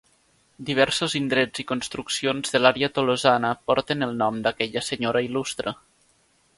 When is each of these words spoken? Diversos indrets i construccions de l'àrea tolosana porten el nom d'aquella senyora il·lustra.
Diversos 0.69 1.15
indrets 1.19 1.61
i 1.65 1.65
construccions 1.71 2.55
de 2.55 2.63
l'àrea 2.63 2.91
tolosana 2.97 3.53
porten 3.69 4.05
el 4.09 4.19
nom 4.25 4.43
d'aquella 4.49 4.87
senyora 4.91 5.27
il·lustra. 5.29 5.81